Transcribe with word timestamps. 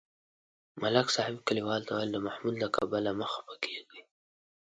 ملک 0.81 1.07
صاحب 1.15 1.35
کلیوالو 1.47 1.87
ته 1.87 1.93
ویل: 1.93 2.11
د 2.13 2.17
محمود 2.25 2.55
له 2.63 2.67
کبله 2.75 3.11
مه 3.19 3.27
خپه 3.33 3.55
کېږئ. 3.63 4.01